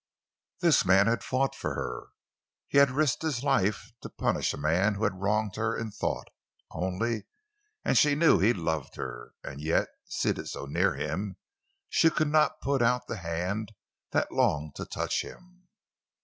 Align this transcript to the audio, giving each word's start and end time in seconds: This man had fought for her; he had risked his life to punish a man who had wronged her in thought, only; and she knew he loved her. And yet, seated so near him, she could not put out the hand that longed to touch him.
This 0.61 0.83
man 0.83 1.05
had 1.05 1.23
fought 1.23 1.53
for 1.53 1.75
her; 1.75 2.07
he 2.67 2.79
had 2.79 2.89
risked 2.89 3.21
his 3.21 3.43
life 3.43 3.91
to 4.01 4.09
punish 4.09 4.51
a 4.51 4.57
man 4.57 4.95
who 4.95 5.03
had 5.03 5.21
wronged 5.21 5.57
her 5.57 5.77
in 5.77 5.91
thought, 5.91 6.25
only; 6.71 7.25
and 7.85 7.95
she 7.95 8.15
knew 8.15 8.39
he 8.39 8.51
loved 8.51 8.95
her. 8.95 9.33
And 9.43 9.61
yet, 9.61 9.89
seated 10.07 10.47
so 10.47 10.65
near 10.65 10.95
him, 10.95 11.37
she 11.87 12.09
could 12.09 12.29
not 12.29 12.61
put 12.61 12.81
out 12.81 13.05
the 13.05 13.17
hand 13.17 13.73
that 14.09 14.31
longed 14.31 14.73
to 14.77 14.85
touch 14.87 15.21
him. 15.21 15.67